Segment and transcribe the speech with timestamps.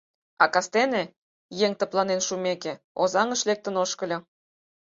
[0.43, 1.03] А кастене,
[1.65, 4.19] еҥ тыпланен шумеке, Озаҥыш лектын ошкыльо.